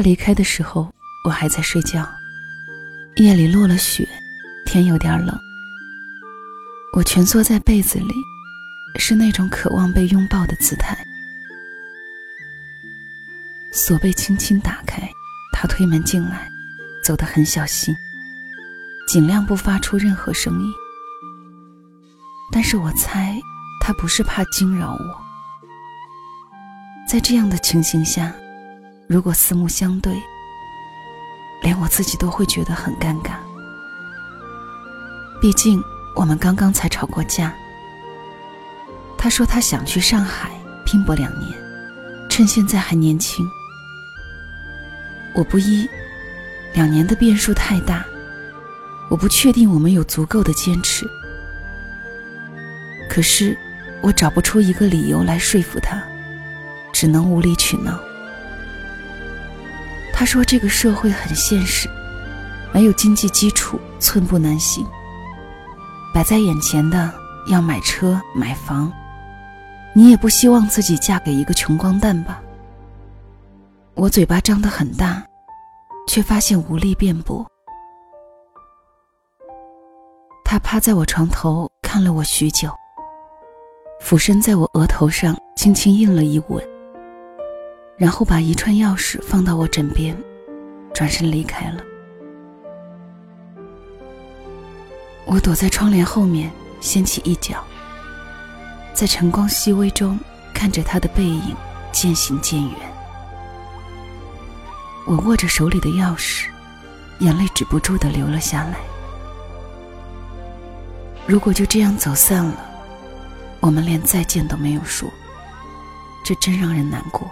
[0.00, 0.90] 他离开的时候，
[1.26, 2.10] 我还在睡觉。
[3.16, 4.08] 夜里落了雪，
[4.64, 5.38] 天有点冷。
[6.96, 8.14] 我蜷缩在被子里，
[8.98, 10.96] 是那种渴望被拥抱的姿态。
[13.74, 15.06] 锁被轻轻打开，
[15.52, 16.48] 他推门进来，
[17.04, 17.94] 走得很小心，
[19.06, 20.72] 尽量不发出任何声音。
[22.50, 23.38] 但是我猜，
[23.82, 25.20] 他不是怕惊扰我。
[27.06, 28.34] 在这样的情形下，
[29.10, 30.22] 如果四目相对，
[31.62, 33.32] 连我自己都会觉得很尴尬。
[35.40, 35.82] 毕竟
[36.14, 37.52] 我们刚刚才吵过架。
[39.18, 40.52] 他说他想去上海
[40.86, 41.52] 拼搏两年，
[42.28, 43.44] 趁现在还年轻。
[45.34, 45.88] 我不依，
[46.72, 48.04] 两年的变数太大，
[49.10, 51.04] 我不确定我们有足够的坚持。
[53.08, 53.58] 可是
[54.02, 56.00] 我找不出一个理由来说服他，
[56.92, 57.98] 只能无理取闹。
[60.20, 61.88] 他说：“这个社会很现实，
[62.74, 64.86] 没有经济基础，寸步难行。
[66.12, 67.10] 摆在眼前的
[67.46, 68.92] 要买车买房，
[69.94, 72.42] 你也不希望自己嫁给一个穷光蛋吧？”
[73.96, 75.24] 我嘴巴张得很大，
[76.06, 77.50] 却发现无力辩驳。
[80.44, 82.70] 他趴在我床头看了我许久，
[84.02, 86.62] 俯身在我额头上轻轻印了一吻。
[88.00, 90.16] 然后把一串钥匙放到我枕边，
[90.94, 91.84] 转身离开了。
[95.26, 96.50] 我躲在窗帘后面，
[96.80, 97.62] 掀起一角，
[98.94, 100.18] 在晨光熹微中
[100.54, 101.54] 看着他的背影
[101.92, 102.74] 渐行渐远。
[105.06, 106.46] 我握着手里的钥匙，
[107.18, 108.78] 眼泪止不住的流了下来。
[111.26, 112.56] 如果就这样走散了，
[113.60, 115.06] 我们连再见都没有说，
[116.24, 117.30] 这真让人难过。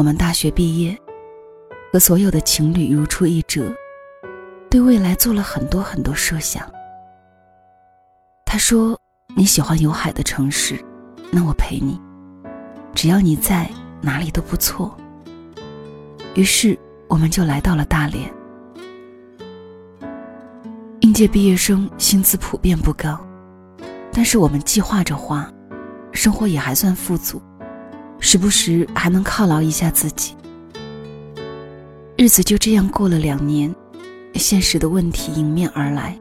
[0.00, 0.98] 我们大学毕业，
[1.92, 3.70] 和所有的情侣如出一辙，
[4.70, 6.66] 对未来做了很多很多设想。
[8.46, 8.98] 他说
[9.36, 10.82] ：“你喜欢有海的城市，
[11.30, 12.00] 那我陪你，
[12.94, 14.96] 只要你在，哪里都不错。”
[16.34, 18.32] 于是，我们就来到了大连。
[21.00, 23.20] 应届毕业生薪资普遍不高，
[24.14, 25.46] 但是我们计划着花，
[26.10, 27.38] 生活也还算富足。
[28.20, 30.36] 时不时还能犒劳一下自己，
[32.16, 33.74] 日子就这样过了两年，
[34.34, 36.16] 现实的问题迎面而来。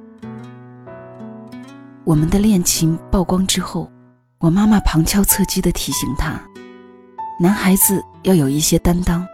[2.05, 3.91] 我们的恋情曝光之后，
[4.39, 6.41] 我妈妈旁敲侧击地提醒他，
[7.39, 9.27] 男孩子要有一些担当，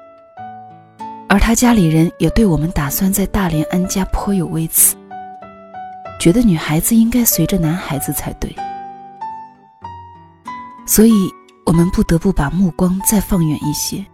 [1.30, 4.96] 而他家里人也对我们打算在大连安家颇有微词，
[6.20, 8.54] 觉得女孩子应该随着男孩子才对，
[10.88, 11.14] 所以。
[11.66, 14.06] 我们不得不把目光再放远一些。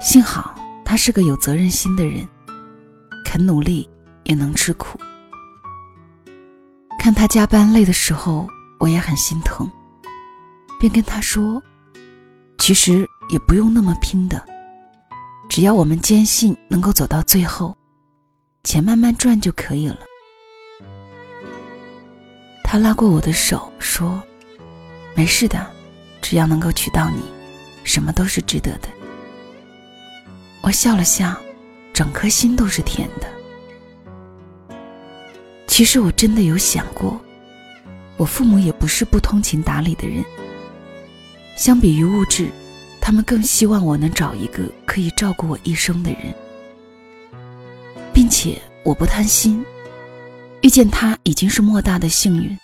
[0.00, 0.54] 幸好
[0.84, 2.26] 他是个有责任心的人，
[3.24, 3.88] 肯努力
[4.24, 4.98] 也能吃苦。
[6.98, 8.48] 看他加班累的时候，
[8.80, 9.70] 我也很心疼，
[10.80, 11.62] 便跟他说
[12.58, 14.44] ：“其实也不用那么拼的，
[15.48, 17.76] 只要我们坚信能够走到最后，
[18.64, 19.98] 钱慢慢赚就可以了。”
[22.64, 24.22] 他拉过我的手说
[25.14, 25.70] ：“没事的。”
[26.20, 27.22] 只要能够娶到你，
[27.84, 28.88] 什么都是值得的。
[30.60, 31.34] 我笑了笑，
[31.92, 33.26] 整颗心都是甜的。
[35.66, 37.20] 其实我真的有想过，
[38.16, 40.24] 我父母也不是不通情达理的人。
[41.56, 42.48] 相比于物质，
[43.00, 46.34] 他们更希望我能找一个可以照顾我一生的人，
[48.12, 49.64] 并且我不贪心，
[50.62, 52.58] 遇见他已经是莫大的幸运。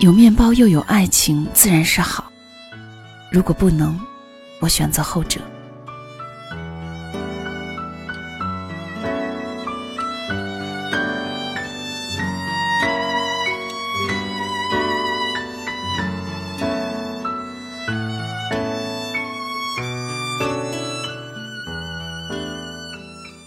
[0.00, 2.32] 有面包又有爱情，自然是好。
[3.30, 4.00] 如果不能，
[4.58, 5.38] 我选择后者。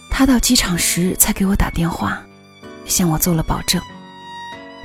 [0.08, 2.22] 他到机场时才给我打电话，
[2.86, 3.82] 向我做了保证，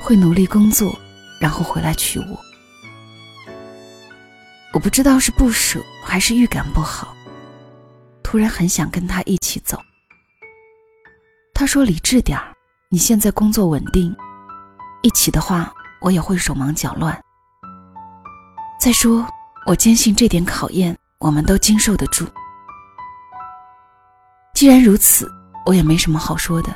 [0.02, 0.98] 会努力工作。
[1.40, 2.38] 然后回来娶我，
[4.74, 7.16] 我不知道是不舍还是预感不好，
[8.22, 9.80] 突然很想跟他一起走。
[11.54, 12.54] 他说：“理智点儿，
[12.90, 14.14] 你现在工作稳定，
[15.02, 17.18] 一起的话我也会手忙脚乱。
[18.78, 19.26] 再说，
[19.66, 22.26] 我坚信这点考验我们都经受得住，
[24.52, 25.26] 既然如此，
[25.64, 26.74] 我也没什么好说的。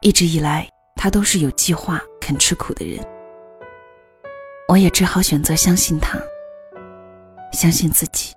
[0.00, 3.15] 一直以来，他都是有计划、肯吃苦的人。
[4.68, 6.18] 我也只好选择相信他，
[7.52, 8.34] 相信自己。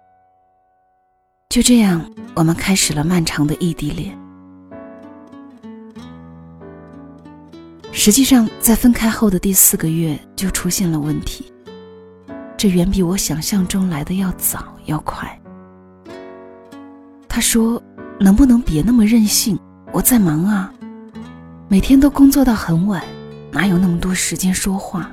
[1.50, 4.16] 就这样，我们开始了漫长的异地恋。
[7.92, 11.52] 实际上，在分开后的第四个月就出现了问题，
[12.56, 15.28] 这远比我想象中来的要早要快。
[17.28, 17.82] 他说
[18.22, 19.60] ：“能不能别那么任性？
[19.92, 20.72] 我在忙啊，
[21.68, 23.04] 每天都工作到很晚，
[23.52, 25.12] 哪有那么多时间说话？”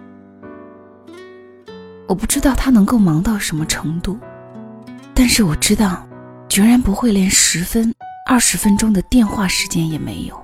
[2.08, 4.18] 我不知道他能够忙到什么程度，
[5.12, 6.06] 但是我知道，
[6.48, 7.92] 居然不会连十分、
[8.28, 10.40] 二十分钟的电话时间也没有。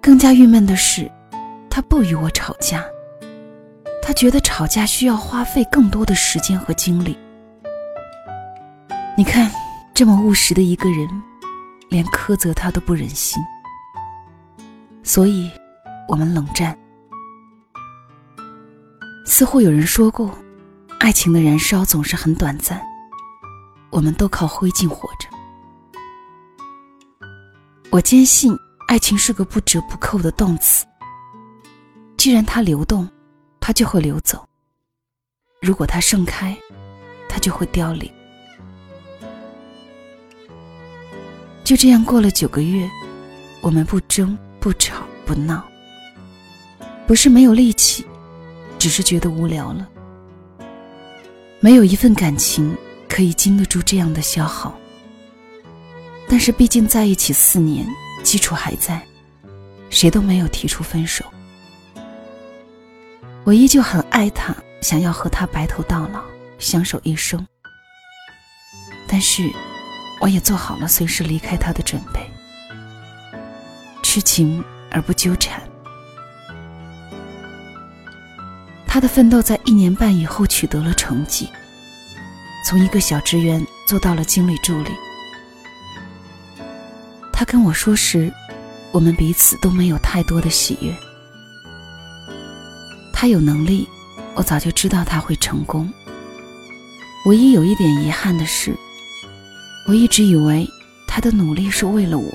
[0.00, 1.10] 更加郁闷的是，
[1.68, 2.84] 他不与我吵架。
[4.02, 7.16] 他觉得吵架需要花费更多的时间和精力。
[9.16, 9.48] 你看，
[9.94, 11.08] 这么务实的一个人，
[11.90, 13.40] 连苛责他都不忍心。
[15.04, 15.48] 所以，
[16.08, 16.76] 我们冷战。
[19.40, 20.38] 似乎有人说过，
[20.98, 22.78] 爱情的燃烧总是很短暂。
[23.88, 25.30] 我们都靠灰烬活着。
[27.88, 28.54] 我坚信。
[28.86, 30.84] 爱情是个不折不扣的动词。
[32.18, 33.08] 既然它流动，
[33.60, 34.36] 它就会流走；
[35.62, 36.54] 如果它盛开，
[37.26, 38.12] 它就会凋零。
[41.64, 42.86] 就这样过了九个月，
[43.62, 45.64] 我们不争、不吵、不闹，
[47.06, 48.04] 不是没有力气，
[48.80, 49.88] 只是觉得无聊了。
[51.60, 52.76] 没有一份感情
[53.08, 54.76] 可以经得住这样的消耗。
[56.28, 57.86] 但是毕竟在一起四年。
[58.22, 59.00] 基础还在，
[59.88, 61.24] 谁都没有提出分手。
[63.44, 66.22] 我依旧很爱他，想要和他白头到老，
[66.58, 67.44] 相守一生。
[69.08, 69.50] 但是，
[70.20, 72.20] 我也做好了随时离开他的准备。
[74.02, 75.62] 痴情而不纠缠。
[79.00, 81.48] 他的奋斗在一年半以后取得了成绩，
[82.66, 84.90] 从一个小职员做到了经理助理。
[87.32, 88.30] 他跟我说时，
[88.92, 90.94] 我们彼此都没有太多的喜悦。
[93.10, 93.88] 他有能力，
[94.34, 95.90] 我早就知道他会成功。
[97.24, 98.76] 唯一有一点遗憾的是，
[99.88, 100.68] 我一直以为
[101.08, 102.30] 他的努力是为了我，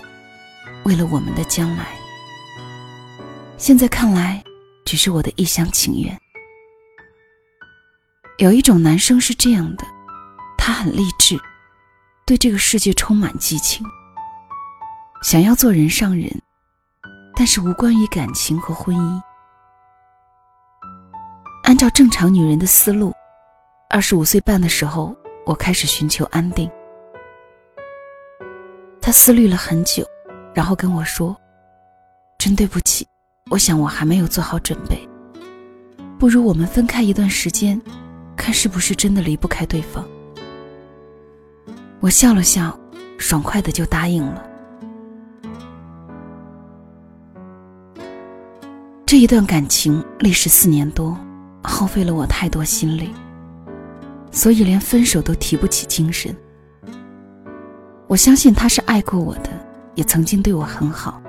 [0.86, 1.90] 为了我们的将来。
[3.56, 4.44] 现在看来，
[4.84, 6.20] 只是我的一厢情愿。
[8.38, 9.86] 有一种男生是这样的，
[10.58, 11.40] 他很励志，
[12.26, 13.86] 对这个世界充满激情。
[15.24, 16.30] 想要做人上人，
[17.34, 19.22] 但是无关于感情和婚姻。
[21.64, 23.14] 按照正常女人的思路，
[23.90, 25.16] 二十五岁半的时候，
[25.46, 26.70] 我开始寻求安定。
[29.00, 30.06] 他思虑了很久，
[30.54, 31.36] 然后跟我说
[32.38, 33.08] ：“真对不起，
[33.50, 35.08] 我想我还没有做好准备。
[36.20, 37.82] 不如我们分开一段时间，
[38.36, 40.06] 看是不是真的离不开对方。”
[42.02, 42.78] 我笑了笑，
[43.18, 44.46] 爽快的就答应了。
[49.06, 51.18] 这一段感情历时四年多，
[51.64, 53.12] 耗费了我太多心力，
[54.32, 56.36] 所以连分手都提不起精神。
[58.08, 59.50] 我相信他是爱过我的，
[59.96, 61.22] 也曾经对我很好。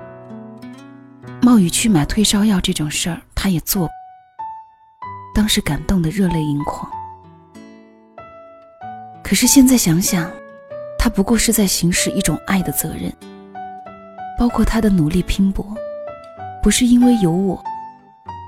[1.41, 3.87] 冒雨去买退烧药这种事儿，他也做。
[5.33, 6.91] 当时感动的热泪盈眶。
[9.27, 10.31] 可是现在想想，
[10.97, 13.13] 他不过是在行使一种爱的责任，
[14.39, 15.75] 包括他的努力拼搏，
[16.63, 17.61] 不是因为有我。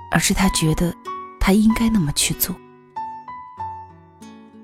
[0.09, 0.95] 而是他觉得，
[1.37, 2.55] 他应该那么去做。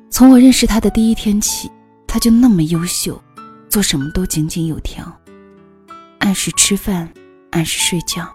[0.10, 1.69] 从我认识他的第一天起，
[2.07, 3.22] 他就那么优秀，
[3.69, 5.05] 做什么都井井有条，
[6.19, 7.12] 按时吃饭，
[7.51, 8.25] 按时睡觉，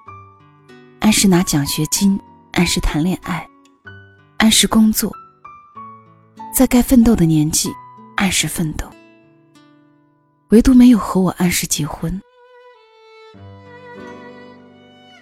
[0.99, 2.21] 按时拿奖学金，
[2.53, 3.49] 按时谈恋爱，
[4.37, 5.11] 按时工作，
[6.52, 7.71] 在该奋斗的年纪，
[8.16, 8.87] 按时奋斗。
[10.49, 12.21] 唯独没有和我按时结婚。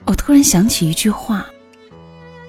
[0.07, 1.47] 我突然想起一句话。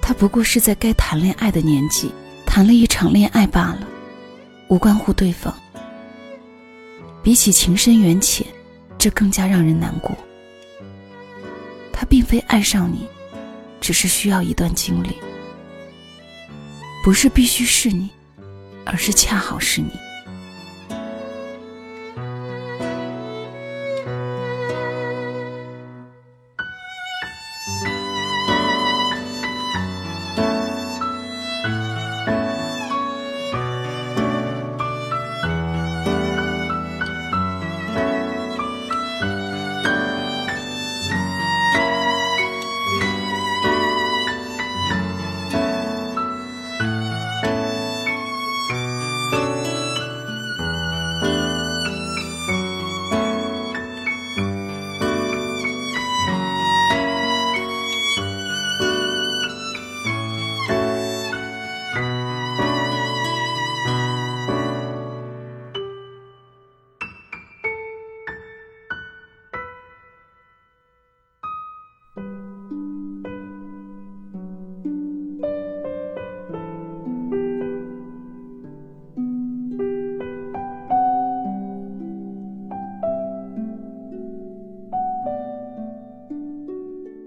[0.02, 2.10] 他不过是在该谈恋爱的年纪
[2.44, 3.86] 谈了一场恋爱罢了，
[4.66, 5.54] 无关乎对方。
[7.22, 8.44] 比起情深缘浅，
[8.98, 10.16] 这更加让人难过。
[11.92, 13.06] 他并非爱上你，
[13.80, 15.16] 只是需要一段经历，
[17.04, 18.10] 不是必须是你，
[18.90, 20.09] 而是恰好是你。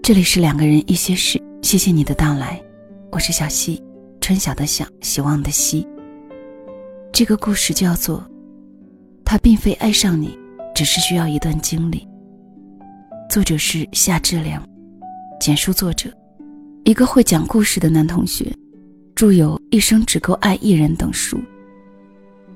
[0.04, 2.62] 这里是两个人一些事，谢谢你的到来，
[3.10, 3.82] 我是小溪，
[4.20, 5.88] 春晓的晓，希望的希。
[7.10, 8.18] 这个故事叫做
[9.24, 10.38] 《他并非爱上你，
[10.74, 12.06] 只是需要一段经历》。
[13.32, 14.62] 作者是夏志良，
[15.40, 16.10] 简述作者，
[16.84, 18.52] 一个会讲故事的男同学，
[19.14, 21.40] 著有《一生只够爱一人》等书。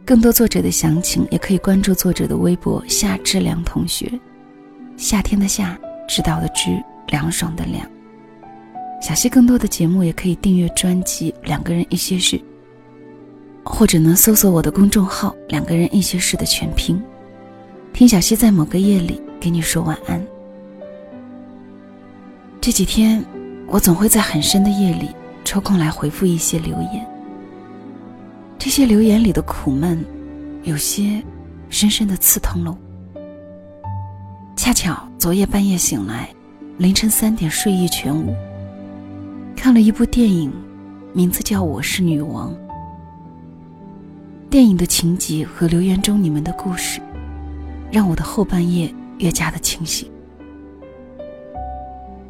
[0.04, 4.20] 更多作者的详情，也可以关注作者的微博夏志良同学。
[4.98, 6.78] 夏天的夏，知道的知。
[7.08, 7.84] 凉爽的凉。
[9.00, 12.36] 小溪更多的节目也可以订阅专辑《两个人一些事》，
[13.64, 17.00] 或者呢搜索我的公众号“两个人一些事”的全拼，
[17.92, 20.20] 听小溪在某个夜里给你说晚安。
[22.60, 23.24] 这几天，
[23.68, 25.10] 我总会在很深的夜里
[25.44, 27.06] 抽空来回复一些留言。
[28.58, 30.04] 这些留言里的苦闷，
[30.64, 31.22] 有些
[31.70, 33.20] 深深的刺痛了我。
[34.56, 36.28] 恰巧昨夜半夜醒来。
[36.78, 38.32] 凌晨三点睡意全无，
[39.56, 40.52] 看了一部电影，
[41.12, 42.54] 名字叫《我是女王》。
[44.48, 47.00] 电影的情节和留言中你们的故事，
[47.90, 50.08] 让我的后半夜越加的清醒。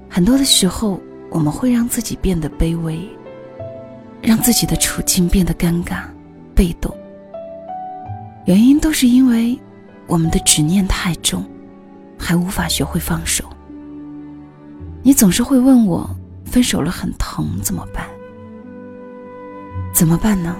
[0.09, 0.99] 很多的时候，
[1.31, 3.07] 我们会让自己变得卑微，
[4.23, 6.05] 让自己的处境变得尴尬、
[6.55, 6.97] 被动，
[8.47, 9.59] 原因都是因为
[10.07, 11.45] 我们的执念太重，
[12.17, 13.45] 还无法学会放手。
[15.09, 16.07] 你总是会问我，
[16.45, 18.07] 分手了很疼怎么办？
[19.91, 20.55] 怎么办呢？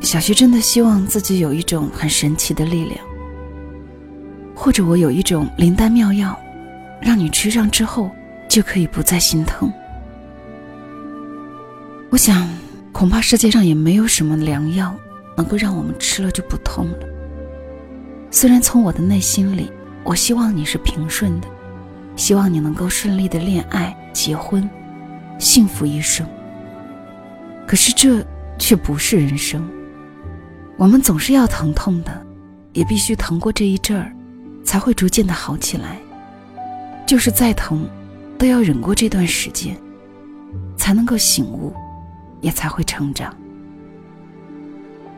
[0.00, 2.98] 小徐真的希望自己有一种很神奇的力量，
[4.54, 6.34] 或者我有一种灵丹妙药，
[7.02, 8.10] 让你吃上之后
[8.48, 9.70] 就可以不再心疼。
[12.08, 12.48] 我想，
[12.92, 14.96] 恐怕世界上也没有什么良药
[15.36, 16.98] 能够让我们吃了就不痛了。
[18.30, 19.70] 虽然从我的内心里，
[20.04, 21.46] 我希望你是平顺的。
[22.20, 24.68] 希望你能够顺利的恋爱、结婚，
[25.38, 26.26] 幸福一生。
[27.66, 28.22] 可是这
[28.58, 29.66] 却不是人生。
[30.76, 32.26] 我们总是要疼痛的，
[32.74, 34.14] 也必须疼过这一阵儿，
[34.62, 35.98] 才会逐渐的好起来。
[37.06, 37.88] 就是再疼，
[38.36, 39.74] 都要忍过这段时间，
[40.76, 41.72] 才能够醒悟，
[42.42, 43.34] 也才会成长。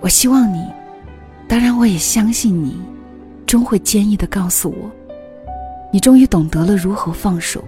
[0.00, 0.64] 我希望你，
[1.48, 2.80] 当然我也相信你，
[3.44, 4.88] 终会坚毅的告诉我。
[5.92, 7.62] 你终于懂得了如何放手，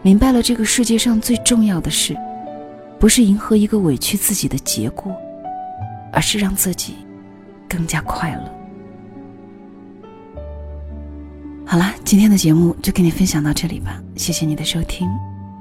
[0.00, 2.16] 明白了这个世界上最重要的事，
[3.00, 5.12] 不是迎合一个委屈自己的结果，
[6.12, 6.94] 而是让自己
[7.68, 8.54] 更加快乐。
[11.66, 15.08] 好了，今天的节目就跟你分享到这里吧，谢谢你的收听，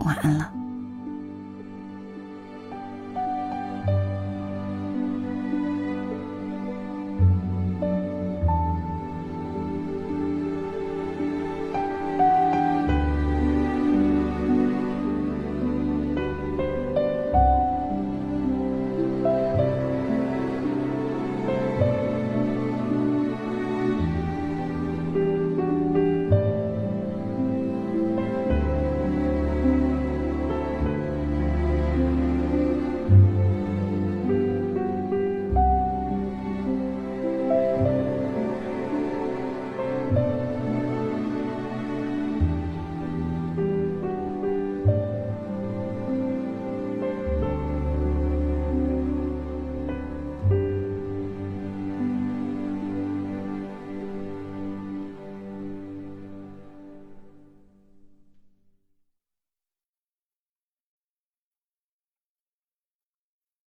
[0.06, 0.61] 晚安了。